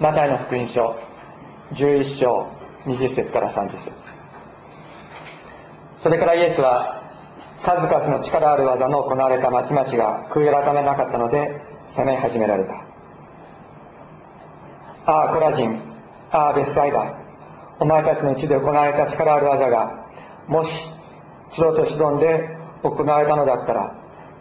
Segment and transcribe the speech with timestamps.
[0.00, 0.96] マタイの福音書
[1.72, 2.48] 11章
[2.84, 3.92] 20節から30節。
[5.98, 7.00] それからイエスは
[7.62, 11.60] 数々の力ある技の行われた町々が悔い改めなかったので
[11.94, 12.74] 責め始められた。
[15.06, 15.80] ああコラジン
[16.32, 17.14] ああベスサイダ
[17.78, 20.06] お前たちの地で行われた力ある技が
[20.48, 20.70] もし
[21.54, 22.48] チロとシドンで
[22.82, 23.94] 行われたのだったら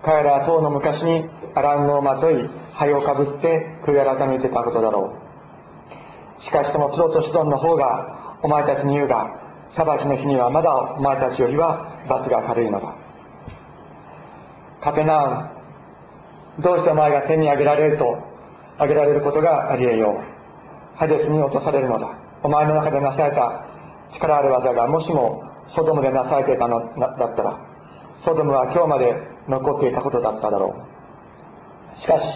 [0.03, 5.22] 彼らは当の昔にアランのをまとい灰をかぶって悔い改めてたことだろう。
[6.43, 9.39] しかしそのチロとシドンの方がお前たちに言うが
[9.75, 12.95] 裁きの日にはまだお前たちよりは罰が軽いのだ。
[14.81, 15.49] カペナ
[16.57, 18.17] ウンどうしてお前が手に上げられると
[18.79, 20.97] 上げられることがありえよう。
[20.97, 22.19] ハデスに落とされるのだ。
[22.43, 23.65] お前の中でなされた
[24.11, 27.57] 力ある技がもしもソドムでなされていたのだったら
[28.21, 29.15] ソドムは今日まで
[29.47, 30.75] 残っていたことだっただろ
[31.95, 31.97] う。
[31.97, 32.27] しかし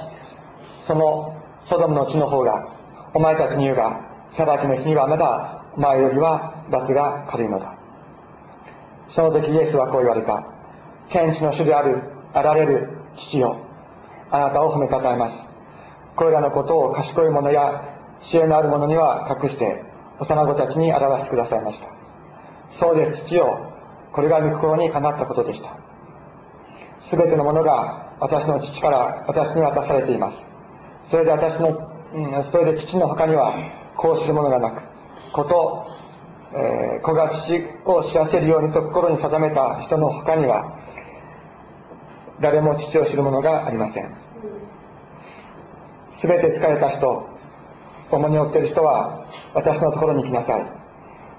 [0.88, 1.36] その
[1.66, 2.77] ソドムの地の方が
[3.18, 4.00] お前たちに言うが
[4.34, 7.74] 裁きの日にはまだお前よりは罰が軽いのだ。
[9.10, 10.46] その時イエスはこう言われた。
[11.10, 12.00] 天地の主である
[12.36, 13.58] あられる父よ。
[14.30, 15.38] あなたを褒めたたえます。
[16.16, 17.82] これらのことを賢い者や
[18.22, 19.82] 知恵のある者には隠して
[20.20, 21.88] 幼子たちに表してくださいました。
[22.78, 23.74] そうです父よ。
[24.14, 25.76] これが御心にかなったことでした。
[27.10, 30.38] 全てのものが私の父から私に渡されています。
[31.10, 33.54] それで私の、うん、それで父の他には
[33.96, 34.82] こうするものがなく
[35.34, 35.88] 子と、
[36.54, 40.78] えー、子が父を知らせるようにと心に定めた人の他には
[42.40, 44.16] 誰も父を知る者がありません。
[46.22, 47.30] 全て疲れた人
[48.10, 50.66] 重荷を負っている人は私のところに来なさい。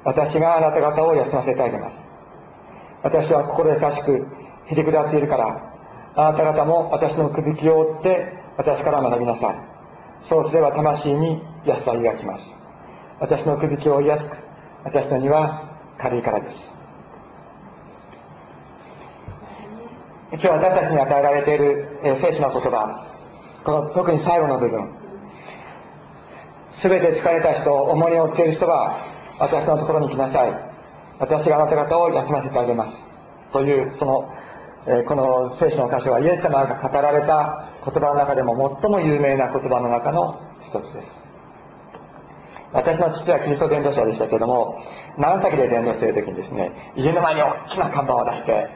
[0.04, 2.08] 私があなた方を休ませてあげます。
[3.02, 4.26] 私は心優しく
[4.66, 5.72] へりくだっているから
[6.14, 9.67] あなた方も私のくびきを追って私から学びなさい
[10.28, 12.44] そうすれば魂に安らぎが来ます。
[13.18, 14.28] 私のくびきを追いやす。
[14.28, 14.36] く
[14.84, 15.62] 私の荷は
[15.98, 16.56] 軽いからです。
[20.30, 23.06] 今日私たちに与えられている、え聖書の言葉
[23.64, 24.92] この特に最後の部分。
[26.80, 28.98] すべて疲れた人重荷を負っている人は
[29.40, 30.52] 私のところに来なさい。
[31.18, 32.96] 私があなた方を休ませてあげます。
[33.52, 34.34] というその、
[34.86, 41.08] えこの聖書の箇所はイエス様が語られた言葉の中でも最も有名な言葉の中の一つです。
[42.72, 44.78] 私の父はキリスト伝道者でしたけども
[45.16, 48.68] 長崎で伝道している時にですね家の前に大きな看板を出して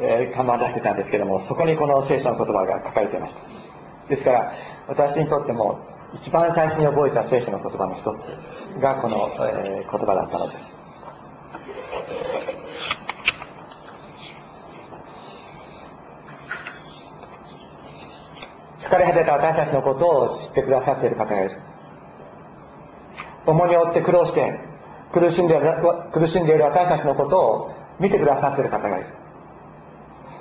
[0.00, 3.40] えー、看板を出してたんですけどもそこにこの聖書の言葉が書かれていました。
[4.08, 4.52] ですから
[4.86, 5.80] 私にとっても
[6.14, 10.67] 一番最初に覚えた聖書の言葉の一つがこの、えー、言葉だったのです。
[18.88, 21.60] 疲れ果てた私たちのことを知ってくださっている方がいる。
[23.44, 24.58] 重荷を負って苦労して
[25.12, 25.74] 苦しんでいる
[26.12, 29.06] 苦しんでいる私たちのことを見てくださっている方がいる。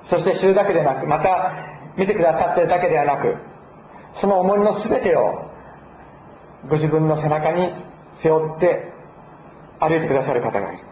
[0.05, 1.51] そして知るだけでなくまた
[1.97, 3.35] 見てくださっているだけではなく
[4.15, 5.51] その重荷の全てを
[6.69, 7.73] ご自分の背中に
[8.21, 8.93] 背負って
[9.79, 10.83] 歩いてくださる方がいる。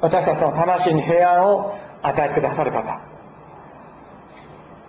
[0.00, 3.00] 私たちの魂に平安を与えてくださる方。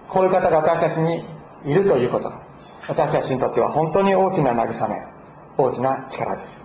[0.10, 1.24] こういう方が私たちに
[1.66, 2.32] いるということ。
[2.88, 5.02] 私たちにとっては本当に大きな慰め。
[5.58, 6.62] 大きな力です。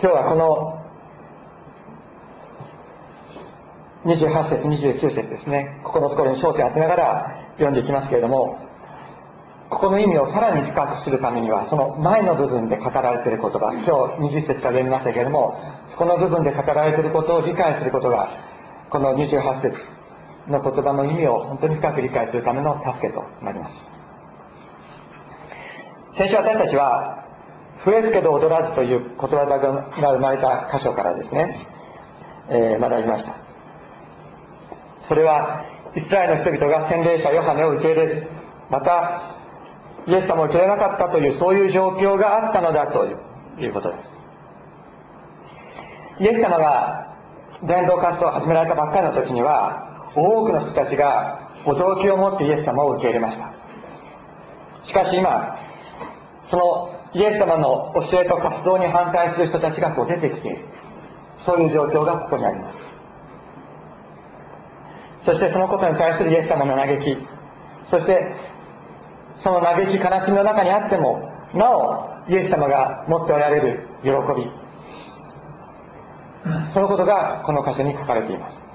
[0.00, 0.82] 今日はこの
[4.04, 5.80] 28節29節ですね。
[5.82, 8.58] ここのところに焦点を当てながら読んでいきますけれども
[9.68, 18.30] ここの意味をさらに深くするためにはその前の部分で語られている言葉今日20節から読みましたけれどもそこの部分で語られていることを理解することが
[18.90, 19.76] この28節
[20.48, 23.74] の言葉の意味を本当に深く理解するための助けとなります。
[26.16, 27.24] 先週私たちは
[27.84, 31.66] 増えるけど踊らずという言葉が生まれた箇所からですね、
[32.48, 33.34] えー、学びました。
[35.08, 35.64] それは
[35.94, 38.26] イスラエルの人々が洗礼者ヨハネを受け入れず
[38.70, 39.34] また
[40.06, 43.06] イエス様を受け入れなかったというそういう状況があったのだと
[43.58, 44.16] いうことです。
[46.20, 47.14] イエス様が
[47.62, 53.52] 伝道活動を始められたばっかりの時には多くの人たちが驚きを持ってイエス様を受け入れました。
[54.82, 55.58] しかし今
[56.44, 60.64] そのイエス様の教えと活動に反対する人たちがこう出てきている。
[61.38, 62.78] そういう状況がここにあります。
[65.26, 67.16] そしてそのことに対するイエス様の嘆き
[67.90, 68.32] そして
[69.38, 74.50] その嘆き悲しみの中にあってもなおイエス様が持っておられる喜び。
[76.70, 78.65] そのことがこの箇所に書かれています。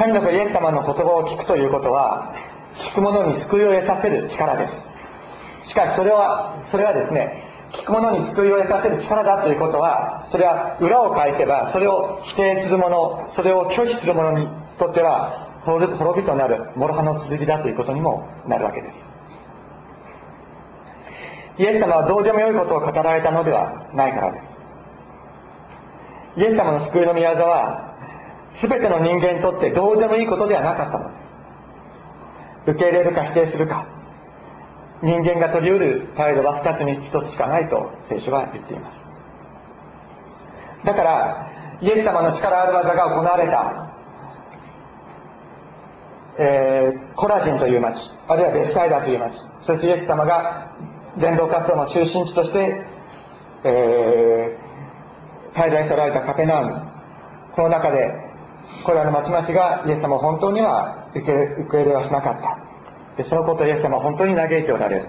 [0.00, 2.34] 神の子イエス様の言葉を聞くということは
[2.78, 5.68] 聞く者に救いを得させる力です。
[5.68, 14.48] しかしそれはそれはですね聞く者に救いを得させる力だということはそれは裏を返せばそれを否定する者それを拒否する者に
[14.78, 18.96] とっては滅びとなる諸刃の剣だということにもなるわけです。
[21.58, 24.46] イエス様はどうでもよいことを語られたのではないからです。
[26.38, 27.90] イエス様の救いの宮沢は
[28.60, 31.24] 全ての人間にとってどうでもいいことではなかったのです。
[32.66, 33.86] 受け入れるか否定するか。
[35.02, 38.98] 人間が取り得る態度は2つに1つしかないと聖書は言っています。
[40.84, 41.50] だから
[41.80, 43.96] イエス様の力ある技が行われた、
[46.38, 47.98] えー、コラジンという町。
[48.28, 49.38] あるいはベスサイダーという町。
[49.62, 50.70] そしてイエス様が
[51.18, 52.84] 伝道活動の中心地として、
[53.64, 56.82] えー、滞在されたカペナウム。
[57.56, 58.29] この中で
[58.84, 61.32] これらの町々がイエス様を本当には受け
[61.78, 62.58] 入れはしなかった。
[63.16, 65.08] でそのことをイエス様は本当に嘆いておられる。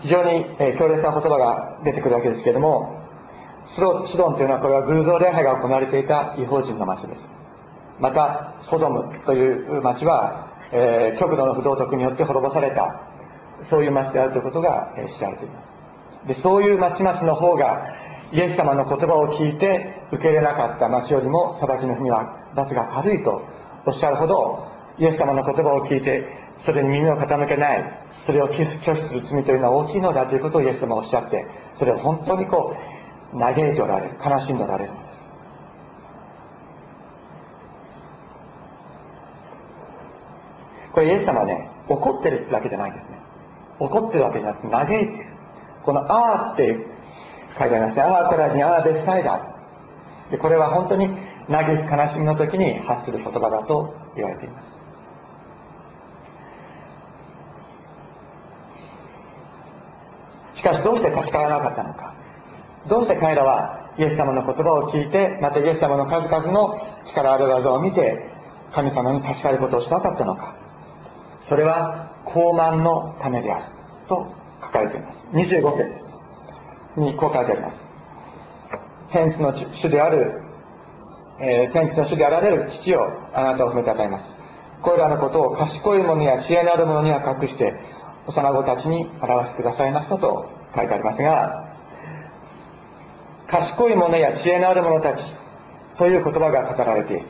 [0.00, 3.02] 非常に、え、強烈な言葉が出てくるわけですけれども
[3.72, 7.20] シドシドンというのはこれは偶像礼拝が行われていた違法人の町です。
[7.98, 13.02] またソドムという町は、えー、極度の不道徳によって滅ぼされた
[13.68, 16.28] そういう町であるということが、え、知られています。
[16.28, 17.86] でそういう町々の方が
[18.32, 23.42] イエス様の言葉を聞いて受け入れなかった町よりも裁きの日には罰が軽いと
[23.86, 24.66] おっしゃるほど
[24.98, 26.26] イエス様の言葉を聞いて
[26.64, 31.46] それに耳を傾けないそれを拒否する罪というのは大きいのだということをイエス様はおっしゃって
[31.78, 32.76] それを本当にこ
[33.32, 34.90] う嘆いておられる悲しんでおられる。
[40.92, 43.18] これイエス様はね怒ってるってわけじゃないんですね。
[43.78, 45.26] 怒ってるわけじゃなくて嘆いてる。
[45.84, 46.95] この「あー」って
[47.58, 49.56] 書いてありますねああコラジンああベスサイダ
[50.30, 51.08] でこれは本当に
[51.48, 54.76] 嘆き悲しみの時に発する言葉だと言われています。
[60.56, 62.14] しかしどうして助からなかったのか。
[62.88, 68.28] どうして彼らはイエス様の言葉を聞いてまたイエス様の数々の力ある技を見て
[68.72, 70.56] 神様に助かることをしなかったのか。
[71.48, 73.64] それは高慢のためである
[74.08, 74.26] と
[74.60, 75.18] 書かれています。
[75.32, 76.15] 25節。
[76.96, 77.78] にこう書いてあります。
[79.12, 80.42] 天地の主である、
[81.40, 84.24] えー、天地の主であられる父をあなたを褒めたたえます。
[84.82, 87.74] これらのことを賢い者や知恵のある者には隠して
[88.26, 91.72] 幼子たちに表してくださいましたと書いてありますが
[93.48, 95.22] 賢い者や知恵のある者たち
[95.98, 97.26] という言葉が語られている。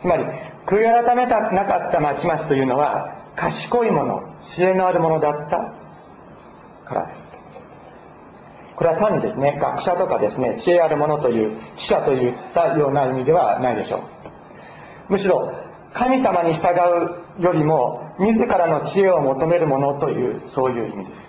[0.00, 0.24] つまり
[0.66, 4.22] 悔い改めたなかった町々というのは賢い者
[4.54, 7.27] 知恵のある者だったからです
[8.78, 14.02] これは単にですね学者とかですね知恵ある者という知者といったような意味ではないでしょう。
[15.08, 15.52] むしろ
[15.94, 16.68] 神様に従
[17.40, 21.20] うよりも自らの知恵を求めるものというそういう意味です。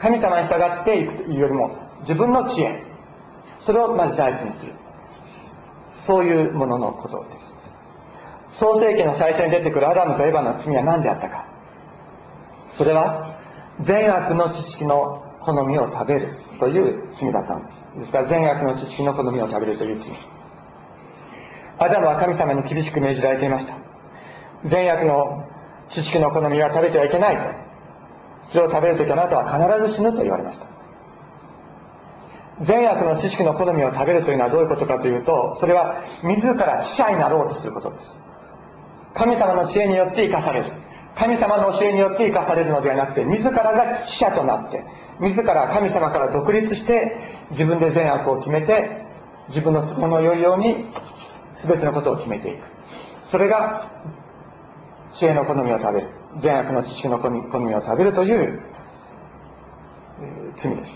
[0.00, 2.84] 神様に従っていくというよりも自分の知恵。
[3.60, 4.72] それをまず第一にする。
[6.06, 7.30] そういうもののことで
[8.52, 8.58] す。
[8.60, 11.46] 創世紀の最初に出てくるアダムとエヴァの罪は何であったか。
[12.76, 13.40] それは
[13.80, 16.28] 善悪の知識の好みを食べる
[16.58, 20.12] という罪だったんですですから善悪の知識の好みを食べるという罪。
[21.78, 23.76] アダムは神様に厳しく命じられていました。
[24.64, 25.48] 善悪の
[25.88, 27.42] 知識の好みは食べてはいけないと。
[28.50, 30.66] それを食べるときあなたは必ず死ぬと言われました。
[32.62, 38.04] 善悪の知識の好みを食べるというのはどういうことかというとそれは自ら死者になろうとすることです。
[39.14, 40.72] 神様の知恵によって生かされる。
[41.14, 44.84] 神様の教えによって生かされるのではなくて自らが死者となって
[45.20, 47.16] 自ら神様から独立して
[47.50, 49.06] 自分で善悪を決めて
[49.48, 50.86] 自分の都合の良いように
[51.62, 52.64] 全てのことを決めていく。
[53.30, 53.90] それが
[55.14, 56.08] 知恵の好みを食べる
[56.40, 58.60] 善悪の知識の好みを食べるという、
[60.58, 60.90] 罪です。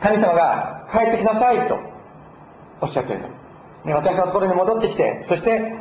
[0.00, 1.78] 神様が帰ってきなさいと
[2.80, 3.96] おっしゃっているの。
[3.96, 5.72] 私のところに戻ってきてそして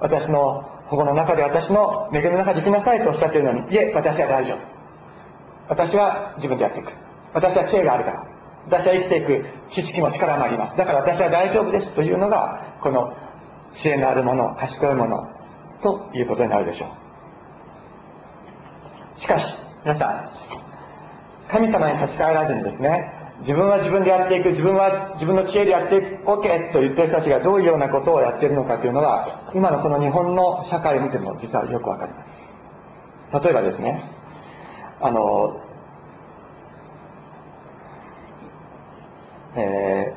[0.00, 4.71] 私の保護の中で私の恵みの中で生きなさいとおっしゃっているのにいえ私は大丈夫。
[5.72, 6.92] 私は自分でやっていく。
[7.32, 8.26] 私は知恵があるから。
[8.66, 9.46] 私は生きていく。
[9.70, 10.76] 知識も力もあります。
[10.76, 13.16] だから私は大丈夫ですというのがこの
[13.72, 15.30] 知恵のあるもの賢いもの
[15.82, 16.86] ということになるでしょ
[19.16, 19.20] う。
[19.20, 20.30] しかし皆さん
[21.48, 23.10] 神様に立ち返らずにですね
[23.40, 24.50] 自分は自分でやっていく。
[24.50, 26.22] 自分は自分の知恵でやっていく。
[26.24, 33.44] OK と言ってる人たちがどういうようなことをやっているのかというのは今のこの日本の社会を見ても実はよくわかります。
[33.44, 34.04] 例えばですね
[35.00, 35.61] あの
[39.56, 40.14] え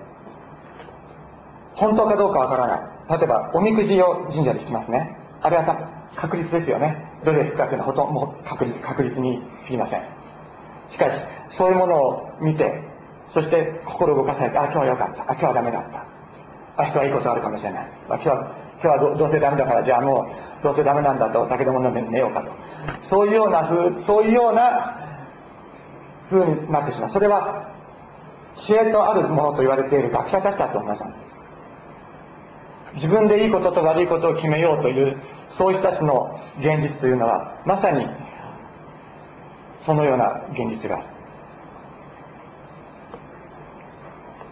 [1.75, 3.19] ー、本当かどうかわからない。
[3.19, 5.17] 例えばおみくじを神社で引きますね。
[5.41, 7.11] あれは確率ですよね。
[7.23, 10.01] どれが引くかというのはほとんど確率確率に過ぎません。
[10.89, 11.11] しかし
[11.51, 12.83] そういうものを見て
[13.33, 15.23] そして心動かされてあ今日は良かった。
[15.23, 16.05] あ今日はダメだった。
[16.77, 20.27] 明日はいいことあるかもしれない、まあ、今日は今日はどうせダメだからじゃあも
[20.61, 22.51] うどうせダメなんだとお酒でも飲んで寝ようかと。
[23.01, 24.97] そういうような風そういうような
[26.29, 27.09] 風になってしまう。
[27.11, 27.74] それは
[28.59, 31.25] 知恵とあるものと言われている学者たちだと同じなんです。
[32.95, 35.17] 自分でいいことと悪いことを決めようという
[35.49, 38.07] そういう人たちの現実というのはまさに
[39.81, 41.03] そのような現実が。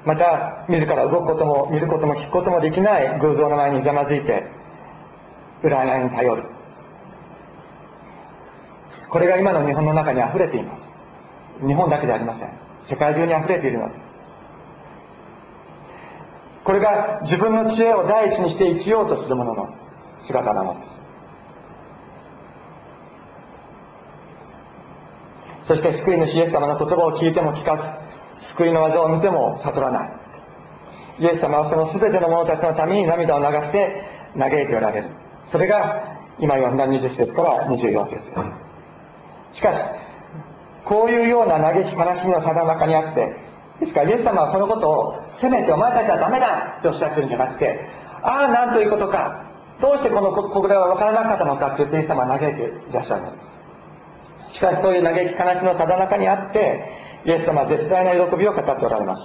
[0.05, 4.43] また自ら動くことも見ることも聞くこともできない偶像の前にざまずいて
[5.63, 6.43] 占いに頼る。
[9.09, 11.65] これが今の日本の中にあふれています。
[11.65, 12.62] 日本だけではありません。
[12.89, 13.89] 世界中にあふれているの。
[13.89, 13.99] です
[16.63, 19.75] これが自分の知恵を第一にして生きようとする者の
[20.23, 20.89] 姿なのです。
[25.67, 27.77] そして救い主イエス様の言葉を聞いても聞か
[28.39, 30.11] ず救いの技を見ても悟らない。
[31.19, 34.03] イエス様はその全ての者たちのために涙を流して
[34.37, 35.09] 嘆いておられる。
[35.51, 38.19] それが今読んだ20節から24節で
[39.51, 39.57] す。
[39.57, 40.02] しかし
[40.85, 43.35] こういうような嘆き悲しみのただ中にあって
[43.79, 47.87] ですからイエス様はこのことを責めてお前たちはダメだっておっしゃってるんじゃなくて
[48.21, 49.45] ああなんということか
[49.81, 53.23] どうしてこの国では分からなかったのかって言ってイエス様は嘆いていらっしゃる
[54.51, 59.21] しかしそういう嘆き悲しみのただ中にあってイエス様は絶大な喜びを語っておられます。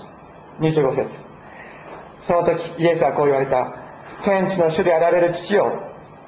[0.61, 1.09] 25節。
[2.27, 3.75] その時イエスはこう言われた。
[4.25, 5.73] 天地の主であられる父よ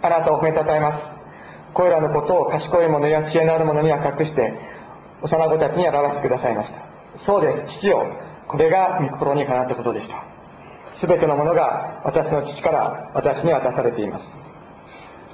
[0.02, 0.98] あなたを褒めたたえます。
[1.74, 4.58] これらのことを賢い者や知恵のある者には隠して
[5.22, 6.80] 幼子たちに表してくださいました。
[7.24, 7.78] そうです。
[7.78, 8.06] 父よ。
[8.48, 10.24] これが御心にかなったことでした。
[11.06, 14.24] 全てのものが私の父から私に渡されています。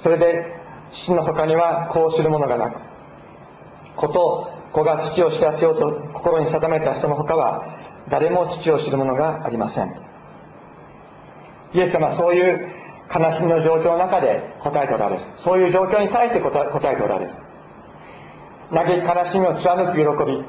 [0.01, 0.45] それで
[0.91, 2.79] 父の他にはこう知るものがなく
[3.95, 7.79] 子と子が父を知らせようと心に定めた人の他は
[8.09, 9.93] 誰も父を知るものがありません。
[11.73, 12.71] イエス様はそういう
[13.13, 15.21] 悲しみの状況の中で答えておられる。
[15.37, 17.31] そういう状況に対して答えておられる。
[18.73, 20.43] 嘆き悲しみを貫く喜び。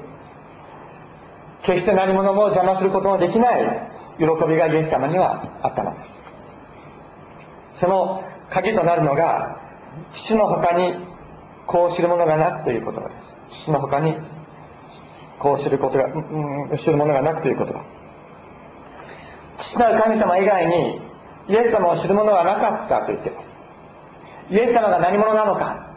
[1.62, 5.92] 決して何者も邪魔することのできない喜びがイエス様にはあったの。
[5.92, 5.96] で
[7.76, 9.60] すその鍵となるのが
[10.12, 10.94] 父の他に
[11.66, 13.00] こう知るものがなくということ。
[13.00, 13.08] で
[13.50, 14.16] す父の他に
[15.38, 17.74] こう知ることが、うん、知るものがなくということ。
[19.58, 21.00] 父なる神様以外に
[21.48, 23.48] イエス様を知るものはなかったと言っています。
[24.50, 25.87] イエス様が何者なのか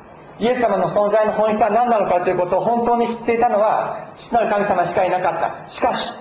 [0.42, 5.70] イエス様の存在の本質は何なのかということを本当に知っていたのは父なる神様しかいなかった。
[5.70, 6.12] しかし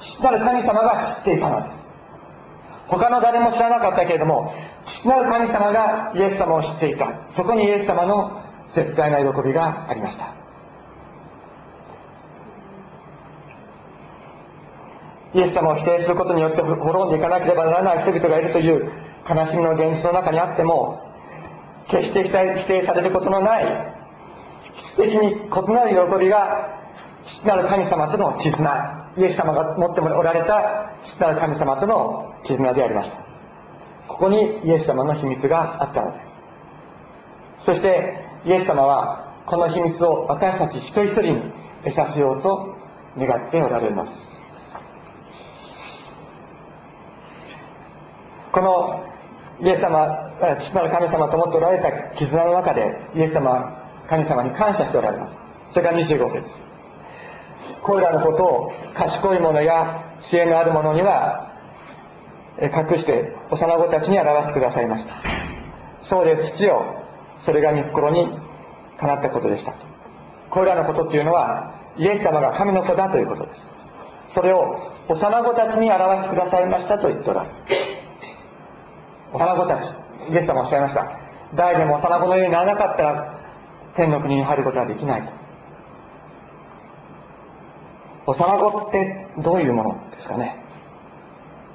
[0.00, 1.76] 父なる神様が知っていたのです。
[2.88, 4.54] 他の誰も知らなかったけれども
[4.86, 7.12] 父なる神様がイエス様を知っていた。
[7.36, 8.40] そこにイエス様の
[8.72, 10.32] 絶大な喜びがありました。
[15.34, 18.90] イエス様を否定することによって滅んでいかなければならない人々がいるという
[19.28, 21.11] 悲しみの現実の中にあっても
[21.88, 23.94] 決して否定されることのない
[24.74, 26.80] 質的に異なる喜びが
[27.24, 33.32] 父なる神様との絆イエス様が持っておられた父なる神様との絆でありました
[34.08, 36.32] ここにイエス様の秘密があったのです。
[37.64, 41.52] そしてイエス様はこの秘密を私たち一人一人に
[41.84, 42.76] 得させようと
[43.18, 44.20] 願っておられるのです。
[48.52, 49.11] この
[49.60, 50.30] イエス様
[50.60, 52.82] 父なる神様と思っておられた絆の中で
[53.14, 55.32] イエス様神様に感謝しておられます。
[55.72, 56.44] それから25節。
[57.82, 61.50] これらのことを賢い者や知恵のある者には
[62.60, 65.14] 隠して幼子たちに表してくださいました。
[66.02, 67.02] そうです父よ。
[67.44, 68.28] それが御心に
[68.98, 69.74] かなったことでした。
[70.50, 73.60] これらのことっていうのはイエス様が神の子だということです。
[74.34, 77.91] それを幼子たちに表してくださいましたと言っておられる。
[79.32, 79.88] 幼子たち
[80.30, 81.18] イエス様おっしゃいました。
[81.54, 83.38] 誰でも幼子のようにならなかったら
[83.94, 85.22] 天の国に入ることはできない。
[88.24, 90.56] と幼子ってどういうものですかね？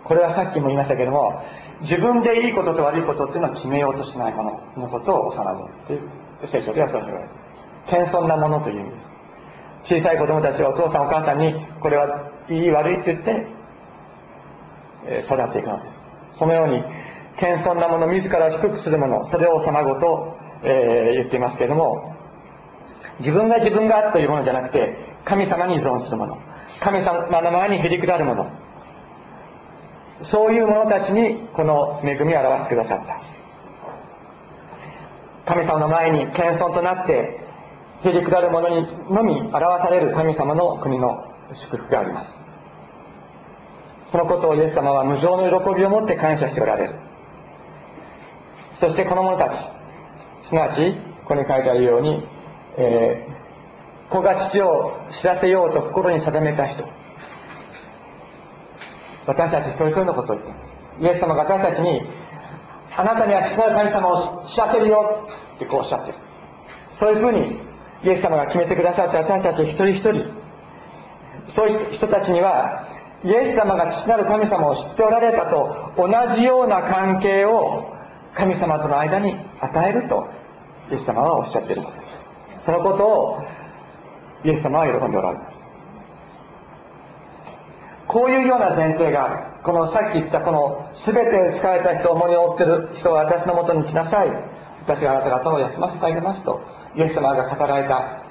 [0.04, 1.44] これはさっきも言いましたけども
[1.82, 4.44] 自分でいいことと悪いことっていうのは決めようとしないも
[4.76, 6.02] ののことを幼子っていう
[6.48, 7.32] 聖書ではそういうふうに言われる。
[8.08, 8.92] 謙遜なものという意味。
[8.92, 9.08] です
[9.96, 13.48] 小さい子供たちはお父さんお母さんにこれはいい悪いって言って
[15.26, 16.40] 育っていくのです。
[16.40, 16.84] そのように
[17.38, 22.16] 謙遜なもの自らを低くするものそれを幼子と、えー、言っていますけれども
[23.20, 26.38] 自分が自分がというものじゃなくて神様に依存するもの
[26.80, 28.52] 神様の前にへりくだるもの
[30.24, 33.22] そういう者たちにこの恵みを表してくださった。
[35.46, 37.40] 神様の前に謙遜となって
[38.04, 42.34] へりくだる者にのみ表される神様の国の祝福があります。
[44.12, 46.96] そのことをイエス様は無常の喜びを持って感謝しておられる。
[48.80, 49.58] そしてこの者たち
[50.48, 50.94] すなわち
[51.26, 52.24] ここに書いてあるように、
[52.78, 56.88] えー、子が父を知らせようと心に定めた人。
[59.26, 60.54] 私たち一人一人のことを言って
[61.04, 62.02] イエス様が私たちに
[62.96, 66.18] あなたには父なる神様を知らせるよってこうおっしゃってる。
[66.96, 67.60] そういうふうに
[68.04, 70.32] イエス様が決めてくださった私たち一人一人。
[71.50, 72.88] そういう人たちには
[73.26, 77.97] イエス様が父なる神様を知っておられたと同じような関係を
[78.38, 80.30] 神様との間に与えると
[80.92, 81.98] イエス様はおっしゃっているので
[82.60, 82.66] す。
[82.66, 83.44] そのことを
[84.46, 85.58] イエス様は喜んでおられます。
[88.08, 89.64] こういうような前提がある。
[89.64, 94.30] このさっき言ったこの全て疲れた人重荷を負ってる人は私のもとに来なさい。
[94.84, 96.62] 私があなた方を休ませてあげますと。
[96.96, 98.22] イエス様が語られた。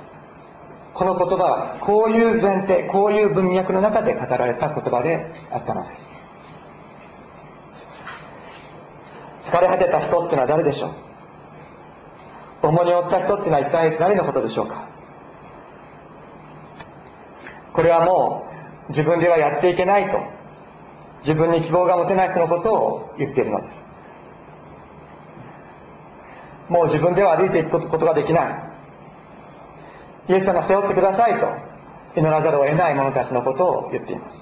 [0.94, 6.05] この言葉はこういう前提こういう文脈の中で語られた言葉であったのです。
[9.46, 10.88] 疲れ果てた人っていうのは誰でしょ
[12.62, 12.66] う？
[12.66, 14.88] 重荷を負った人っていうのは一体誰のことでしょうか？
[17.72, 18.50] これはも
[18.88, 20.18] う自分ではやっていけないと
[21.22, 23.78] 自分に希望が持てない人のことを言っているのです。
[26.68, 28.62] もう自分では歩いていくことができない。
[30.28, 31.48] イエス様背負ってくださいと
[32.16, 34.38] 祈らざるを得ない者たちのことを言っています。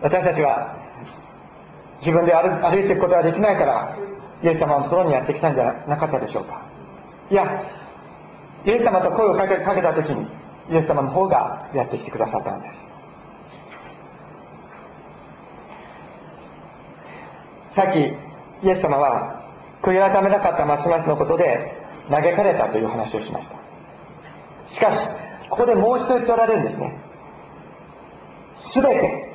[0.00, 0.76] 私たちは
[2.00, 3.96] 自分で歩いていくことができないから
[4.42, 6.62] イエス様のところにやってきたんじゃなかったでしょうか。
[7.30, 7.62] いや
[8.64, 10.26] イエス様と声をかけかけた時に
[10.70, 12.90] イエス様の方がやってきてくださったんです。
[17.76, 19.42] さっきイエス様は
[19.82, 21.72] 悔い改めなかったますますのことで
[22.10, 23.56] 嘆かれたという話をしました。
[24.74, 24.98] しかし
[25.48, 26.98] ここでもう一度言っておられるんですね。
[28.56, 29.29] すべて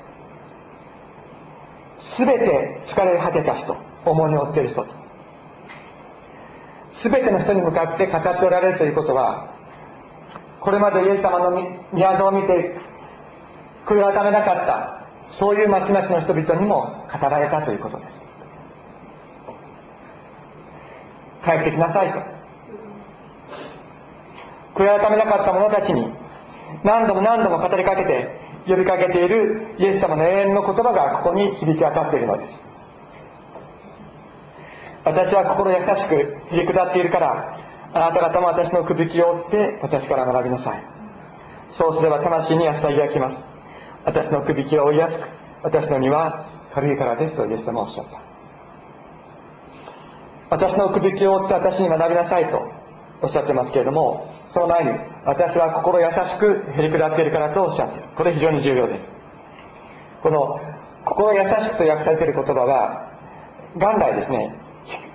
[2.16, 3.76] すべて疲れ果てた人
[4.06, 4.86] 重荷を負っている人
[6.94, 9.54] すべての人に向かって語っておられるということは
[10.62, 11.52] これまでイエス様の
[11.94, 12.78] 宮像を見て
[13.86, 15.06] 悔い改めなかった
[15.38, 18.26] そういう町々の人々にも語られたということです。
[21.44, 22.20] 帰ってきなさいと。
[24.76, 26.12] 悔い改めなかった者たちに
[26.84, 32.54] 何度も何度も語りかけて呼びかけているイエス様の永遠の言葉がここに響き渡っているのです。
[35.04, 37.60] 私は心優しくひり下っているから
[37.94, 40.84] あなた方も私のくびきを追って私から学びなさい。
[41.74, 43.38] そうすれば魂に安さぎが来ます。
[44.04, 45.28] 私のくびきは追いやすく
[45.62, 48.20] 私の身は軽いからですとイエス様はおっしゃった。
[50.50, 52.72] 私のくびきを追って私に学びなさいと
[53.22, 54.92] おっしゃってますけれどもその前に
[55.26, 59.06] 私は心優しくへりくだっているからとおっしゃっているこれ非常に重要です。
[60.24, 60.62] この
[61.04, 63.12] 心優しくと訳されている言葉は
[63.76, 64.56] 元来ですね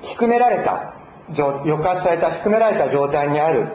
[0.03, 0.93] 低められた
[1.35, 3.69] 抑圧された低められた状態にある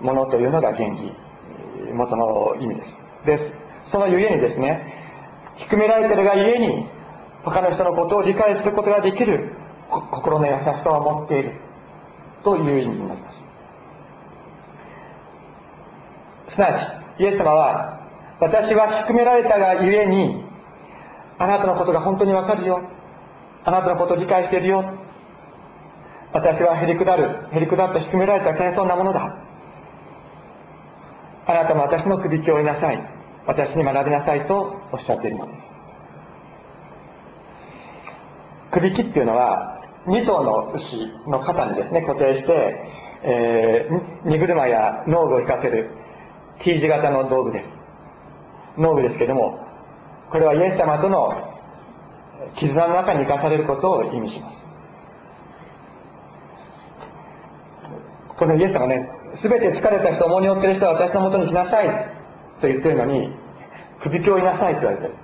[0.00, 1.12] ものというのが原義
[1.92, 2.96] 元の意味です。
[3.26, 3.52] です。
[3.92, 4.94] そのゆえにですね
[5.56, 6.86] 低められてるがゆえに
[7.44, 9.52] 他の人のことを理解することができる
[9.90, 11.52] 心の優しさを持っている
[12.42, 13.45] という意味になります。
[16.56, 16.80] すなわ
[17.18, 18.00] ち、イエス様は、
[18.40, 20.42] 私は低められたがゆえに、
[21.38, 22.80] あなたのことが本当にわかるよ。
[23.64, 24.94] あなたのことを理解しているよ。
[26.32, 29.36] 私はへりくだる、へりくだった低められた謙遜なものだ。
[31.46, 33.06] あなたも私の首輝を追いなさい。
[33.46, 35.58] 私に学びなさいとおっしゃっているのです。
[38.72, 42.82] 首輝っていうのは、2頭の牛の肩にですね、固定して、
[43.22, 45.90] えー、荷車や農具を引かせる
[46.60, 47.68] T 字型の道具です。
[48.78, 49.58] 農具ですけども、
[50.30, 51.32] これはイエス様との
[52.56, 54.56] 絆の中に生かされることを意味します。
[58.36, 61.88] このイエス様ね、すべて疲れた人、重荷を負ってる人は私のもとに来なさい
[62.60, 63.32] と言ってるのに、
[64.00, 65.14] 首をいなさいと言われてる。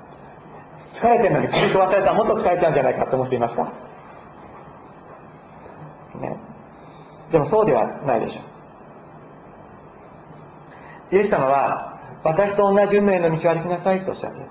[0.92, 3.72] 疲れてるのに首飛ばされたらもっと疲れちゃうんじゃないかと思っていますか、
[6.20, 6.36] ね、
[7.32, 8.51] でもそうではないでしょう。
[11.12, 14.46] イエス様は、私と同じ運命の道を歩きなさいとおっしゃっている。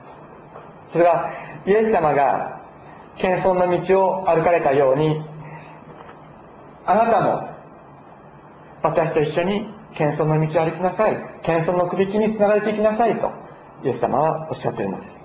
[0.89, 1.31] それは、
[1.65, 2.61] イエス様が
[3.17, 5.23] 謙遜の道を歩かれたように、
[6.85, 7.49] あなたも、
[8.83, 11.17] 私と一緒に謙遜の道を歩きなさい。
[11.41, 13.31] 謙遜のくびきにつながれていきなさいと、
[13.83, 15.21] イエス様はおっしゃっているのです。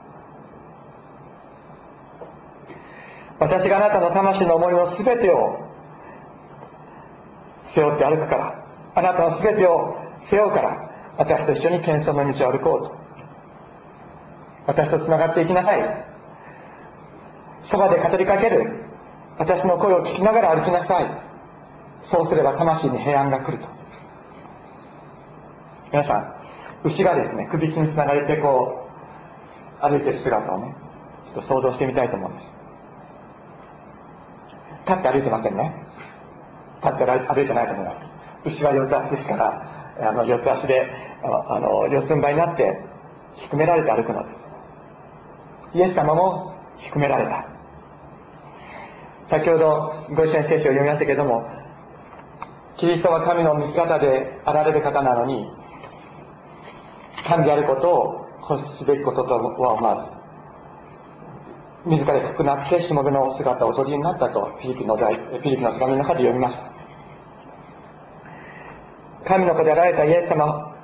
[3.38, 5.60] 私があなたの魂の重荷の全てを
[7.74, 9.98] 背負って歩くからあなたの全てを
[10.30, 10.85] 背負うから
[11.18, 12.96] 私と一緒に謙遜の道を歩こうと。
[14.66, 16.06] 私とつながっていきなさい。
[17.62, 18.84] そばで語りかける。
[19.38, 21.10] 私の声を聞きながら歩きなさい。
[22.02, 23.68] そうすれば魂に平安が来ると。
[25.92, 26.34] 皆さん
[26.84, 28.88] 牛がですね首木につながれてこ
[29.80, 30.74] う歩いてる姿をね
[31.26, 32.46] ちょっと想像してみたいと思うんです。
[34.86, 35.86] 立って歩いてませんね。
[36.82, 37.98] 立って歩いてないと思います。
[38.44, 40.90] 牛は四つ足ですからあの四つ足で
[41.22, 42.80] あの四つん這いになって
[43.36, 45.76] 低められて歩くのです。
[45.78, 47.56] イエス様も低められた。
[49.28, 51.48] 先ほどご一緒に聖書を読みましたけれども
[52.76, 55.50] キリストは神の見姿であられる方なのに
[57.26, 59.96] 神であることを欲すべきこととは思わ
[61.84, 66.75] ず自ら低くなってしもべの姿をお取りになったとフィリピのフィリピの手紙の中で読みました。
[69.26, 70.74] 神の子であられたイエス様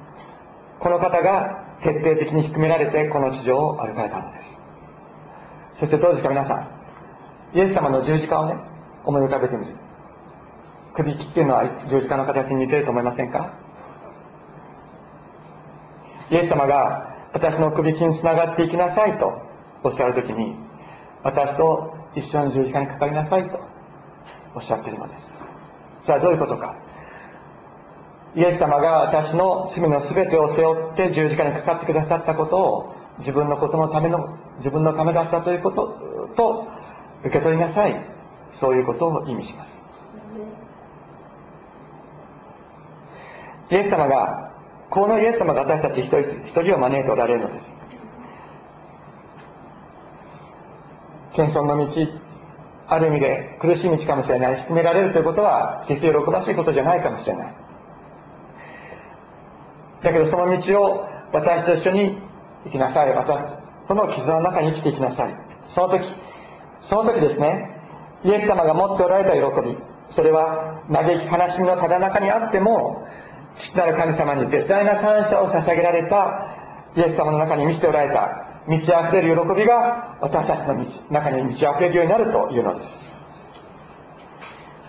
[0.80, 4.38] この方が徹底的に低められてこの地上を歩かれたので
[5.74, 5.80] す。
[5.80, 6.68] そしてどうですか皆さん
[7.56, 8.56] イエス様の十字架をね
[9.04, 9.76] 思い浮かべてみる。
[10.94, 13.54] 首切っていうのは十字架の形に似てると思いませんか？
[16.30, 19.40] イエス様が私の首筋につながっていきなさいと
[19.84, 20.56] おっしゃるときに
[21.22, 23.60] 私と一緒に十字架にかかりなさいと
[24.54, 25.22] おっしゃっているのです。
[26.02, 26.76] それはどういうことか。
[28.34, 36.66] イエス様が私の罪の全てを背負って十字架にかかってくださったことを自分のことのための自分のためだったということと
[37.20, 38.00] 受け取りなさい。
[38.60, 39.72] そういうことを意味します。
[43.70, 44.52] イエス様が
[44.90, 47.66] このイエス様が私たち一人一人を招いておられるのです。
[51.34, 52.22] 謙遜の道
[52.88, 54.62] ある意味で苦しい道かもしれない。
[54.62, 57.61] 低められるということは決して喜ばしいことじゃないかもしれない。
[60.12, 62.18] だけどその道を私と一緒に
[62.64, 63.10] 生きなさい。
[63.14, 63.42] 私
[63.88, 65.34] との絆の中に生きていきなさい。
[65.74, 66.04] その時
[66.88, 67.80] その時ですね
[68.24, 69.76] イエス様が持っておられた喜び
[70.10, 73.06] それは嘆き悲しみのただ中にあっても
[73.58, 76.56] 父なる神様に絶大な感謝を捧げられた
[76.96, 82.88] イエス様の中に満ちておられた満ち溢れる喜びが私たちの中に満ち溢れるようになるというのです。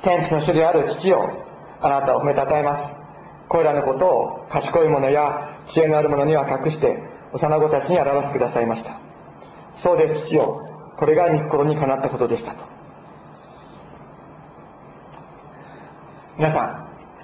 [0.03, 1.45] 天地の主である父よ
[1.81, 3.02] あなたを褒めたたえます。
[3.53, 6.97] これらのことを賢い者や知恵のある者には隠して
[7.33, 8.99] 幼子たちに表してくださいました。
[9.77, 10.67] そうです父よ。
[10.97, 12.57] これが御心にかなったことでしたと。
[16.39, 16.63] 皆さ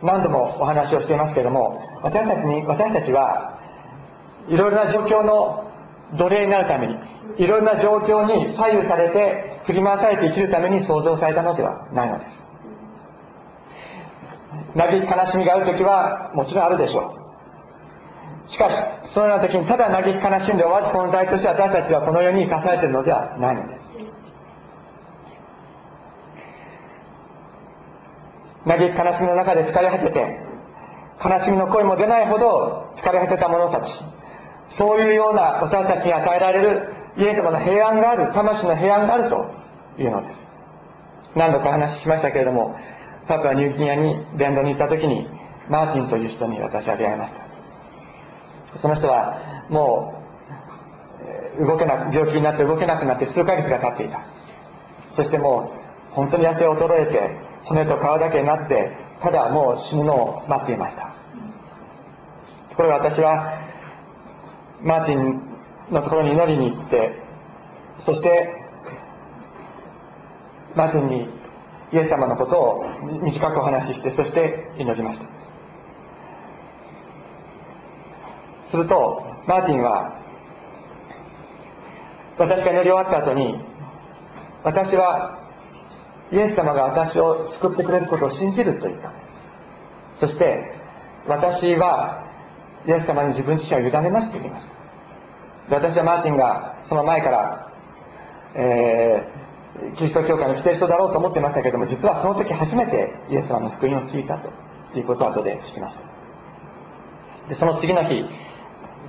[0.04, 3.58] ん何度もお話をしていますけれども私たちに私たちは
[4.48, 5.72] いろいろな状況の
[6.16, 6.94] 奴隷になるために
[7.38, 12.39] いろいろな状況に左右されて振り回されて生きるために創造されたのではないのです。
[14.78, 17.16] 嘆き悲しみがある時はもちろんあるでしょ
[18.48, 18.52] う。
[18.52, 23.90] しかしそのような時にただ嘆き悲しんで終わる存在として私たちはこの世に生かされているのではないのです。
[28.68, 30.40] 嘆き悲しみの中で疲れ果てて
[31.24, 33.94] 悲しみの声も出ないほど疲れ果てた者たち
[34.70, 39.52] そういうような私たちに与えられるイエス様の平安がある魂の平安があると
[39.98, 40.40] いうのです。
[41.36, 42.76] 何度か話しましたけれども
[43.30, 45.28] パプアニューギニアに伝道に行った時に
[45.70, 48.80] マーティンという人に私は出会いました。
[48.80, 50.24] その人はも
[51.62, 54.26] う動けな病気になって動けなくなって数ヶ月が経っていた。
[55.16, 55.72] そしても
[56.12, 61.14] う本当に痩せ衰えて骨と皮だけになってただもう死ぬのを待っていました。
[62.72, 63.60] ところが私は
[64.82, 65.42] マーティン
[65.92, 67.12] のところに祈りに行って
[68.00, 68.56] そして
[70.76, 71.39] マーティンに
[71.92, 72.86] イエス様のことを
[73.24, 75.26] 短くお話ししてそして祈りました。
[78.68, 80.16] するとマーティンは
[82.38, 83.60] 私が祈り終わった後に
[84.64, 85.40] 私は
[86.32, 89.12] イエス様が私を救ってくれることを信じると言った。
[90.20, 90.76] そして
[91.28, 92.24] 私は
[92.88, 95.76] イエス様に自分自身を委ねますと言いました。
[95.76, 97.72] 私はマーティンがその前から、
[98.56, 99.49] えー、
[99.98, 104.50] キリスト教会の規定書だろうと思ってましたけども実はその時初めてイエス様の福音を聞いたと
[104.98, 106.02] いうことを後で聞きました。
[107.50, 108.26] でその次の日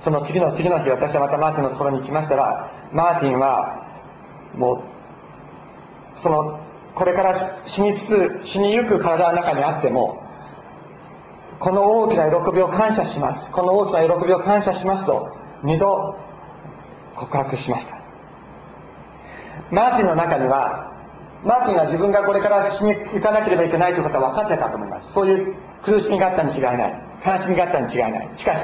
[0.03, 3.85] その次の次の日私はまたマーティンのところに行きましたらマーティンは
[4.55, 4.83] も
[6.17, 6.59] うその
[6.95, 10.23] これから死につつ死にゆく体の中にあっても
[11.59, 13.51] この大きな喜びを感謝します。
[13.51, 16.17] この大きな喜びを感謝しますと二度
[17.15, 18.00] 告白しました。
[19.71, 20.91] マーティンの中には
[21.43, 25.13] マーティンは自分がこれから死に行かなければいけないということは分かってたと思います。
[25.13, 27.03] そういう苦しみがあったに違いない。
[27.25, 28.29] 悲しみがあったに違いない。
[28.37, 28.59] しかし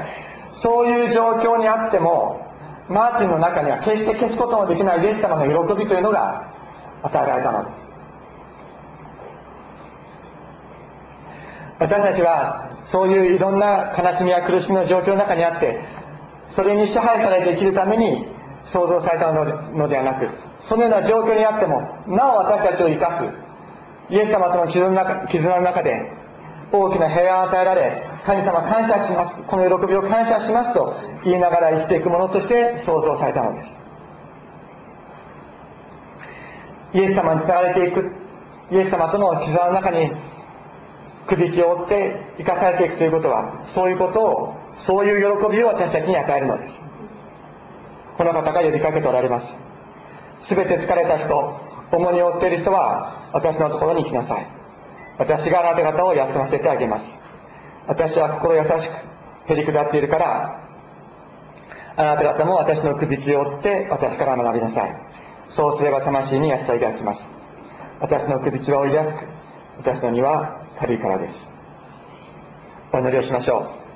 [0.62, 2.46] そういう状況にあっても
[2.88, 6.52] マーティンの中には決して消すことのできないイエス様の喜びというのが
[7.02, 7.88] 与えられたのです。
[11.80, 15.80] 私たちはそういういろんな悲しみや苦しみの状況の中にあって
[16.50, 18.26] それに支配されて生きるために
[18.64, 20.28] 創造されたのではなく
[20.60, 26.10] そのような状況にあってもなお私たちを生かすイエス様との絆の中絆の中で
[26.72, 30.94] 大きな平安を与えられ神様感謝しますこの喜びを感謝しますと
[31.24, 33.70] 言いながら生きていくものとして創造されたのです。
[36.94, 38.12] イエス様に伝われていく
[38.70, 40.10] イエス様との絆の中に
[41.26, 46.74] くびきを追って生かされていくということはそういうことをそういう喜びを私たちに与えるのです。
[48.16, 49.67] この方が呼びかけておられます。
[50.48, 54.46] 全て疲れた人重荷を負っている人は私のところに来なさい。
[55.18, 57.04] 私があなた方を休ませてあげます。
[57.86, 58.68] 私は心優し
[59.46, 60.60] くへり下っているから
[61.96, 64.94] あなた方も私のくびきを追って私から学びなさい。
[65.50, 67.22] そうすれば魂に安さが来ます。
[68.00, 69.12] 私のくびきは追いやす。
[69.12, 69.26] く
[69.78, 71.34] 私の荷は軽いからです。
[72.92, 73.87] お祈りをしましょう。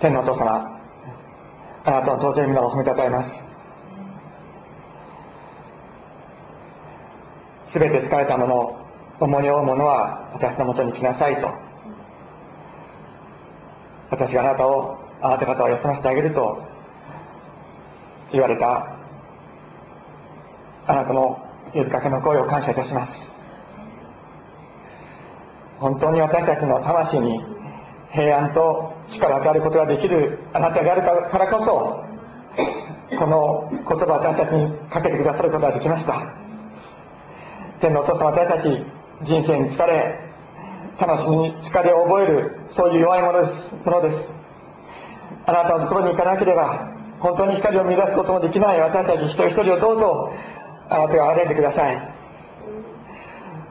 [0.00, 0.80] 天のお父様
[1.84, 3.32] あなたの尊い皆を褒めたたえます。
[7.72, 8.76] すべて疲れた者
[9.20, 11.50] 重荷を負う者は私のもとに来なさいと。
[14.10, 16.62] 私があなたをあなた方を休ませてあげると
[18.30, 18.96] 言われた
[20.86, 23.12] あなたの呼びかけの声を感謝いたします。
[25.80, 27.57] 本当に私たちの魂に
[28.12, 36.32] 平安と力を与えることができるあなたがあるからこそこの言葉を私たちにかけてくださることができました。
[37.80, 38.84] 天のお父様私たち
[39.22, 40.18] 人生に疲れ
[40.98, 44.16] 魂に疲れを覚えるそういう弱いものですものです。
[45.46, 50.32] あなたのところに行かなければ本当に光を見出すこともできない私たち一人一人をどうぞ
[50.90, 52.14] あなたが憐れんでください。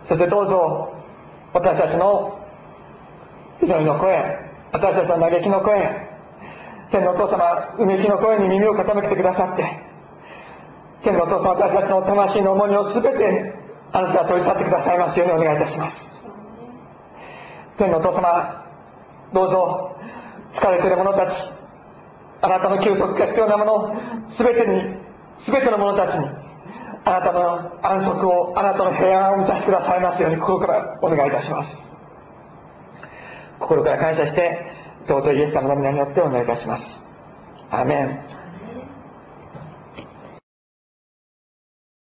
[0.08, 0.94] そしてどうぞ
[1.54, 2.37] 私たちの
[3.68, 4.16] 祈りの声
[4.72, 6.08] 私たちの嘆きの声
[6.90, 9.66] 天のお父様うめきの声に耳を傾けてくださって
[11.04, 13.54] 天のお父様私たちの魂の重荷を全て
[13.92, 15.98] あなたは取り去ってくださいますようにお願いいたします。
[17.78, 18.66] 天のお父様
[19.34, 19.96] どうぞ
[20.54, 21.50] 疲れている者たち
[22.42, 24.02] あなたの休息が必要なもの
[24.38, 24.96] 全てに
[25.46, 26.26] 全ての者たちに
[27.04, 31.87] あなたの安息をあなたの平安を満たしてくださいますように心からお願いいたします。
[33.60, 34.72] 心から感謝して
[35.08, 36.84] 尊いイエス様の皆によってお願いいたします。
[37.72, 38.37] アメン。